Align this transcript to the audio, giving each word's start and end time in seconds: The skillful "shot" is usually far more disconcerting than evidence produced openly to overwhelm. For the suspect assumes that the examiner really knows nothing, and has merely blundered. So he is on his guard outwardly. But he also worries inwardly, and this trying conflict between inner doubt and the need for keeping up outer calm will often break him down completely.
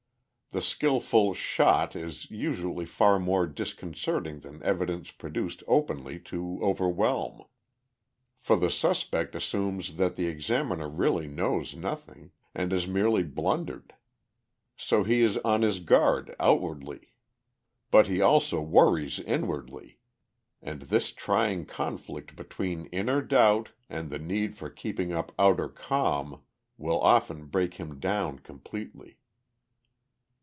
The 0.53 0.61
skillful 0.61 1.33
"shot" 1.33 1.95
is 1.95 2.29
usually 2.29 2.83
far 2.85 3.17
more 3.19 3.47
disconcerting 3.47 4.41
than 4.41 4.61
evidence 4.63 5.09
produced 5.09 5.63
openly 5.65 6.19
to 6.25 6.59
overwhelm. 6.61 7.45
For 8.37 8.57
the 8.57 8.69
suspect 8.69 9.33
assumes 9.33 9.95
that 9.95 10.17
the 10.17 10.27
examiner 10.27 10.89
really 10.89 11.29
knows 11.29 11.73
nothing, 11.73 12.31
and 12.53 12.73
has 12.73 12.85
merely 12.85 13.23
blundered. 13.23 13.93
So 14.75 15.05
he 15.05 15.21
is 15.21 15.37
on 15.37 15.61
his 15.61 15.79
guard 15.79 16.35
outwardly. 16.37 17.13
But 17.89 18.07
he 18.07 18.19
also 18.19 18.59
worries 18.59 19.21
inwardly, 19.21 19.99
and 20.61 20.81
this 20.81 21.13
trying 21.13 21.65
conflict 21.65 22.35
between 22.35 22.87
inner 22.87 23.21
doubt 23.21 23.69
and 23.89 24.09
the 24.09 24.19
need 24.19 24.57
for 24.57 24.69
keeping 24.69 25.13
up 25.13 25.31
outer 25.39 25.69
calm 25.69 26.41
will 26.77 26.99
often 26.99 27.45
break 27.45 27.75
him 27.75 28.01
down 28.01 28.39
completely. 28.39 29.15